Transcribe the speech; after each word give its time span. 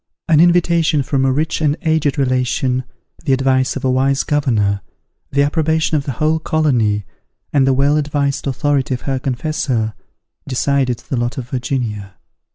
an 0.27 0.39
invitation 0.39 1.03
from 1.03 1.23
a 1.25 1.31
rich 1.31 1.61
and 1.61 1.77
aged 1.83 2.17
relation, 2.17 2.83
the 3.23 3.33
advice 3.33 3.75
of 3.75 3.85
a 3.85 3.91
wise 3.91 4.23
governor, 4.23 4.81
the 5.31 5.43
approbation 5.43 5.95
of 5.95 6.05
the 6.05 6.13
whole 6.13 6.39
colony, 6.39 7.05
and 7.53 7.67
the 7.67 7.71
well 7.73 7.97
advised 7.97 8.47
authority 8.47 8.95
of 8.95 9.01
her 9.01 9.19
confessor, 9.19 9.93
decided 10.47 10.97
the 10.97 11.17
lot 11.17 11.37
of 11.37 11.47
Virginia. 11.51 12.15